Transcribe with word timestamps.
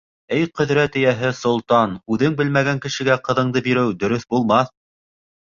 —Эй 0.35 0.45
ҡөҙрәт 0.59 0.95
эйәһе 1.01 1.29
солтан, 1.41 1.93
үҙең 2.15 2.39
белмәгән 2.41 2.81
кешегә 2.87 3.19
ҡыҙыңды 3.29 3.65
биреү 3.69 3.95
дөрөҫ 4.05 4.29
булмаҫ. 4.35 4.77